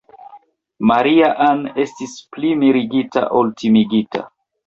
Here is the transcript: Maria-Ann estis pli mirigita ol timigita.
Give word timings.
Maria-Ann 0.91 1.61
estis 1.83 2.15
pli 2.37 2.55
mirigita 2.63 3.23
ol 3.41 3.53
timigita. 3.61 4.27